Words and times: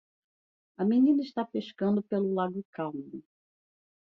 A 0.81 0.83
menina 0.91 1.21
está 1.21 1.43
pescando 1.45 2.01
pelo 2.09 2.33
lago 2.37 2.61
calmo. 2.75 3.17